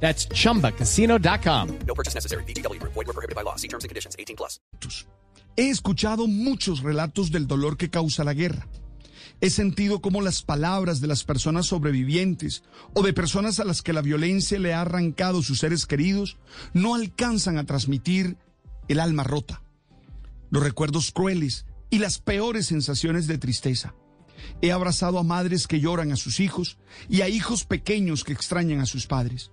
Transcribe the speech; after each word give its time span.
That's 0.00 0.28
chumbacasino.com. 0.28 1.78
No 1.86 1.94
purchase 1.94 2.14
necessary. 2.14 2.44
BGW. 2.44 2.80
Void 2.82 2.94
were 2.94 3.12
prohibited 3.12 3.34
by 3.34 3.42
law. 3.42 3.56
See 3.56 3.68
terms 3.68 3.84
and 3.84 3.88
conditions. 3.88 4.14
18 4.18 4.36
plus. 4.36 4.60
He 5.56 5.70
escuchado 5.70 6.26
muchos 6.26 6.82
relatos 6.82 7.30
del 7.30 7.46
dolor 7.46 7.78
que 7.78 7.88
causa 7.88 8.24
la 8.24 8.34
guerra. 8.34 8.68
He 9.40 9.48
sentido 9.50 10.00
cómo 10.00 10.20
las 10.20 10.42
palabras 10.42 11.00
de 11.00 11.06
las 11.06 11.24
personas 11.24 11.66
sobrevivientes 11.66 12.62
o 12.94 13.02
de 13.02 13.12
personas 13.12 13.58
a 13.58 13.64
las 13.64 13.82
que 13.82 13.92
la 13.92 14.02
violencia 14.02 14.58
le 14.58 14.74
ha 14.74 14.82
arrancado 14.82 15.42
sus 15.42 15.58
seres 15.60 15.86
queridos 15.86 16.38
no 16.74 16.94
alcanzan 16.94 17.58
a 17.58 17.64
transmitir 17.64 18.36
el 18.88 19.00
alma 19.00 19.24
rota, 19.24 19.62
los 20.50 20.62
recuerdos 20.62 21.10
crueles 21.10 21.66
y 21.90 21.98
las 21.98 22.18
peores 22.18 22.66
sensaciones 22.66 23.26
de 23.26 23.38
tristeza. 23.38 23.94
He 24.62 24.72
abrazado 24.72 25.18
a 25.18 25.22
madres 25.22 25.66
que 25.66 25.80
lloran 25.80 26.12
a 26.12 26.16
sus 26.16 26.40
hijos 26.40 26.78
y 27.08 27.22
a 27.22 27.28
hijos 27.28 27.64
pequeños 27.64 28.24
que 28.24 28.32
extrañan 28.32 28.80
a 28.80 28.86
sus 28.86 29.06
padres. 29.06 29.50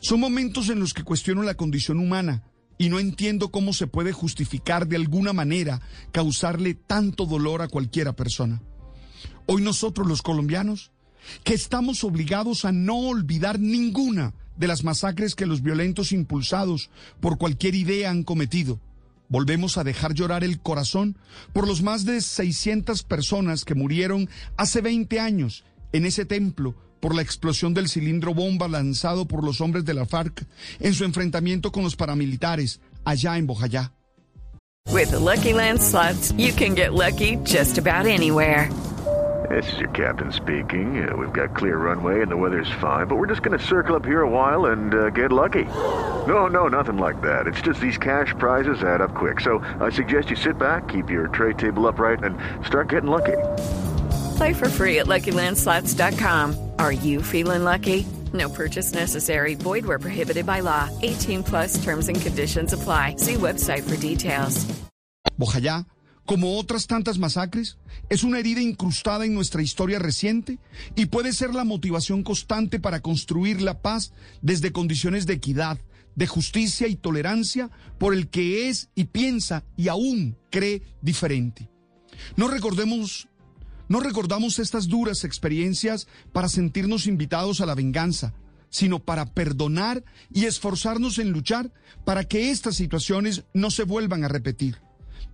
Son 0.00 0.20
momentos 0.20 0.68
en 0.68 0.78
los 0.78 0.94
que 0.94 1.02
cuestiono 1.02 1.42
la 1.42 1.54
condición 1.54 1.98
humana 1.98 2.44
y 2.78 2.88
no 2.88 2.98
entiendo 2.98 3.50
cómo 3.50 3.72
se 3.72 3.86
puede 3.86 4.12
justificar 4.12 4.88
de 4.88 4.96
alguna 4.96 5.32
manera 5.32 5.82
causarle 6.12 6.74
tanto 6.74 7.26
dolor 7.26 7.60
a 7.60 7.68
cualquiera 7.68 8.14
persona. 8.14 8.62
Hoy 9.46 9.62
nosotros 9.62 10.06
los 10.06 10.22
colombianos, 10.22 10.90
que 11.44 11.52
estamos 11.52 12.04
obligados 12.04 12.64
a 12.64 12.72
no 12.72 12.96
olvidar 12.96 13.58
ninguna 13.58 14.32
de 14.56 14.66
las 14.66 14.82
masacres 14.84 15.34
que 15.34 15.44
los 15.44 15.62
violentos 15.62 16.12
impulsados 16.12 16.88
por 17.20 17.36
cualquier 17.36 17.74
idea 17.74 18.10
han 18.10 18.22
cometido, 18.22 18.80
volvemos 19.28 19.76
a 19.76 19.84
dejar 19.84 20.14
llorar 20.14 20.42
el 20.42 20.60
corazón 20.60 21.18
por 21.52 21.68
los 21.68 21.82
más 21.82 22.04
de 22.04 22.20
600 22.20 23.02
personas 23.02 23.66
que 23.66 23.74
murieron 23.74 24.30
hace 24.56 24.80
20 24.80 25.20
años 25.20 25.64
en 25.92 26.06
ese 26.06 26.24
templo 26.24 26.74
por 27.00 27.14
la 27.14 27.22
explosión 27.22 27.74
del 27.74 27.88
cilindro 27.88 28.34
bomba 28.34 28.68
lanzado 28.68 29.26
por 29.26 29.42
los 29.42 29.60
hombres 29.60 29.84
de 29.84 29.94
la 29.94 30.06
FARC 30.06 30.46
en 30.78 30.94
su 30.94 31.04
enfrentamiento 31.04 31.72
con 31.72 31.82
los 31.82 31.96
paramilitares 31.96 32.80
allá 33.04 33.38
en 33.38 33.46
Bojayá. 33.46 33.92
With 34.88 35.10
the 35.10 35.20
Lucky 35.20 35.52
Land 35.52 35.80
slots, 35.80 36.32
you 36.32 36.52
can 36.52 36.74
get 36.74 36.92
lucky 36.92 37.36
just 37.44 37.78
about 37.78 38.06
anywhere. 38.06 38.68
This 39.48 39.72
is 39.72 39.78
your 39.80 39.90
captain 39.90 40.32
speaking. 40.32 41.08
Uh, 41.08 41.16
we've 41.16 41.32
got 41.32 41.56
clear 41.56 41.76
runway 41.76 42.22
and 42.22 42.30
the 42.30 42.36
weather's 42.36 42.70
fine, 42.80 43.06
but 43.06 43.16
we're 43.16 43.26
just 43.26 43.42
going 43.42 43.58
to 43.58 43.64
circle 43.64 43.96
up 43.96 44.04
here 44.04 44.22
a 44.22 44.28
while 44.28 44.66
and 44.66 44.94
uh, 44.94 45.10
get 45.10 45.32
lucky. 45.32 45.64
No, 46.26 46.46
no, 46.46 46.68
nothing 46.68 46.98
like 46.98 47.20
that. 47.22 47.46
It's 47.46 47.60
just 47.60 47.80
these 47.80 47.98
cash 47.98 48.34
prizes 48.38 48.82
add 48.82 49.00
up 49.00 49.14
quick. 49.14 49.40
So 49.40 49.64
I 49.80 49.90
suggest 49.90 50.30
you 50.30 50.36
sit 50.36 50.58
back, 50.58 50.88
keep 50.88 51.10
your 51.10 51.28
tray 51.28 51.54
table 51.54 51.86
upright, 51.86 52.22
and 52.22 52.36
start 52.64 52.90
getting 52.90 53.10
lucky. 53.10 53.38
Play 54.36 54.52
for 54.52 54.68
free 54.68 54.98
at 54.98 55.06
LuckyLandSlots.com. 55.06 56.69
Are 56.80 56.92
you 56.92 57.20
feeling 57.20 57.62
lucky? 57.62 58.06
No 58.32 58.48
purchase 58.48 58.94
necessary. 58.94 59.54
Void 59.54 59.84
where 59.84 59.98
prohibited 59.98 60.46
by 60.46 60.62
law. 60.62 60.88
18 61.02 61.42
plus 61.42 61.84
terms 61.84 62.08
and 62.08 62.18
conditions 62.18 62.72
apply. 62.72 63.16
See 63.18 63.34
website 63.34 63.82
for 63.82 63.98
details. 63.98 64.64
Bojayá, 65.36 65.86
como 66.24 66.58
otras 66.58 66.86
tantas 66.86 67.18
masacres, 67.18 67.76
es 68.08 68.24
una 68.24 68.38
herida 68.38 68.62
incrustada 68.62 69.26
en 69.26 69.34
nuestra 69.34 69.60
historia 69.60 69.98
reciente 69.98 70.58
y 70.96 71.04
puede 71.06 71.34
ser 71.34 71.54
la 71.54 71.64
motivación 71.64 72.22
constante 72.22 72.80
para 72.80 73.00
construir 73.00 73.60
la 73.60 73.82
paz 73.82 74.14
desde 74.40 74.72
condiciones 74.72 75.26
de 75.26 75.34
equidad, 75.34 75.78
de 76.14 76.26
justicia 76.26 76.88
y 76.88 76.96
tolerancia 76.96 77.70
por 77.98 78.14
el 78.14 78.30
que 78.30 78.70
es 78.70 78.88
y 78.94 79.04
piensa 79.04 79.64
y 79.76 79.88
aún 79.88 80.38
cree 80.50 80.82
diferente. 81.02 81.68
No 82.36 82.48
recordemos 82.48 83.28
no 83.90 83.98
recordamos 83.98 84.60
estas 84.60 84.86
duras 84.86 85.24
experiencias 85.24 86.06
para 86.32 86.48
sentirnos 86.48 87.08
invitados 87.08 87.60
a 87.60 87.66
la 87.66 87.74
venganza, 87.74 88.34
sino 88.68 89.00
para 89.00 89.34
perdonar 89.34 90.04
y 90.32 90.44
esforzarnos 90.44 91.18
en 91.18 91.32
luchar 91.32 91.72
para 92.04 92.22
que 92.22 92.52
estas 92.52 92.76
situaciones 92.76 93.42
no 93.52 93.72
se 93.72 93.82
vuelvan 93.82 94.22
a 94.22 94.28
repetir. 94.28 94.76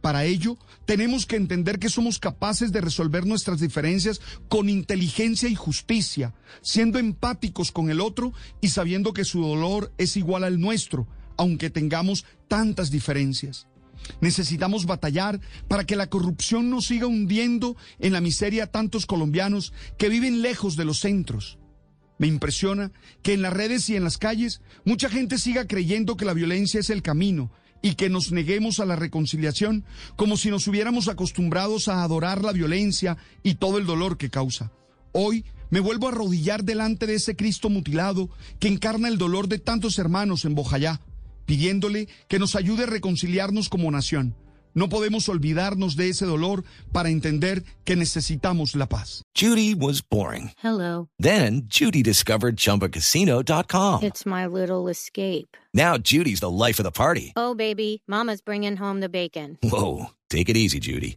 Para 0.00 0.24
ello, 0.24 0.56
tenemos 0.86 1.26
que 1.26 1.36
entender 1.36 1.78
que 1.78 1.90
somos 1.90 2.18
capaces 2.18 2.72
de 2.72 2.80
resolver 2.80 3.26
nuestras 3.26 3.60
diferencias 3.60 4.22
con 4.48 4.70
inteligencia 4.70 5.50
y 5.50 5.54
justicia, 5.54 6.32
siendo 6.62 6.98
empáticos 6.98 7.72
con 7.72 7.90
el 7.90 8.00
otro 8.00 8.32
y 8.62 8.68
sabiendo 8.68 9.12
que 9.12 9.26
su 9.26 9.42
dolor 9.42 9.92
es 9.98 10.16
igual 10.16 10.44
al 10.44 10.58
nuestro, 10.58 11.06
aunque 11.36 11.68
tengamos 11.68 12.24
tantas 12.48 12.90
diferencias. 12.90 13.66
Necesitamos 14.20 14.86
batallar 14.86 15.40
para 15.68 15.84
que 15.84 15.96
la 15.96 16.08
corrupción 16.08 16.70
no 16.70 16.80
siga 16.80 17.06
hundiendo 17.06 17.76
en 17.98 18.12
la 18.12 18.20
miseria 18.20 18.64
a 18.64 18.66
tantos 18.68 19.06
colombianos 19.06 19.72
que 19.98 20.08
viven 20.08 20.42
lejos 20.42 20.76
de 20.76 20.84
los 20.84 21.00
centros. 21.00 21.58
Me 22.18 22.26
impresiona 22.26 22.92
que 23.22 23.34
en 23.34 23.42
las 23.42 23.52
redes 23.52 23.88
y 23.90 23.96
en 23.96 24.04
las 24.04 24.18
calles 24.18 24.60
mucha 24.84 25.08
gente 25.08 25.38
siga 25.38 25.66
creyendo 25.66 26.16
que 26.16 26.24
la 26.24 26.32
violencia 26.32 26.80
es 26.80 26.90
el 26.90 27.02
camino 27.02 27.50
y 27.82 27.94
que 27.94 28.08
nos 28.08 28.32
neguemos 28.32 28.80
a 28.80 28.86
la 28.86 28.96
reconciliación 28.96 29.84
como 30.16 30.36
si 30.36 30.50
nos 30.50 30.66
hubiéramos 30.66 31.08
acostumbrados 31.08 31.88
a 31.88 32.02
adorar 32.02 32.42
la 32.42 32.52
violencia 32.52 33.18
y 33.42 33.56
todo 33.56 33.78
el 33.78 33.86
dolor 33.86 34.16
que 34.16 34.30
causa. 34.30 34.72
Hoy 35.12 35.44
me 35.70 35.80
vuelvo 35.80 36.06
a 36.06 36.10
arrodillar 36.10 36.64
delante 36.64 37.06
de 37.06 37.14
ese 37.14 37.36
Cristo 37.36 37.68
mutilado 37.68 38.30
que 38.60 38.68
encarna 38.68 39.08
el 39.08 39.18
dolor 39.18 39.48
de 39.48 39.58
tantos 39.58 39.98
hermanos 39.98 40.44
en 40.44 40.54
Bojayá 40.54 41.00
pidiéndole 41.46 42.08
que 42.28 42.38
nos 42.38 42.54
ayude 42.56 42.82
a 42.82 42.86
reconciliarnos 42.86 43.68
como 43.68 43.90
nación. 43.90 44.34
No 44.74 44.90
podemos 44.90 45.26
olvidarnos 45.30 45.96
de 45.96 46.10
ese 46.10 46.26
dolor 46.26 46.62
para 46.92 47.08
entender 47.08 47.64
que 47.84 47.96
necesitamos 47.96 48.76
la 48.76 48.86
paz. 48.86 49.22
Judy 49.34 49.74
was 49.74 50.02
boring. 50.02 50.52
Hello. 50.62 51.08
Then 51.18 51.62
Judy 51.70 52.02
discovered 52.02 52.56
ChumbaCasino.com. 52.56 54.02
It's 54.02 54.26
my 54.26 54.46
little 54.46 54.88
escape. 54.90 55.56
Now 55.72 55.96
Judy's 55.96 56.40
the 56.40 56.50
life 56.50 56.78
of 56.78 56.84
the 56.84 56.92
party. 56.92 57.32
Oh, 57.36 57.54
baby, 57.54 58.02
Mama's 58.06 58.42
bringing 58.42 58.76
home 58.76 59.00
the 59.00 59.08
bacon. 59.08 59.56
Whoa, 59.62 60.10
take 60.28 60.50
it 60.50 60.58
easy, 60.58 60.78
Judy. 60.78 61.16